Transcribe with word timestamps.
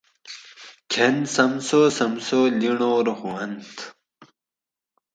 کھۤن 0.91 1.15
سمسو 1.35 1.81
سمسو 1.97 2.39
لِنڑور 2.59 3.05
ہوانت 3.19 3.75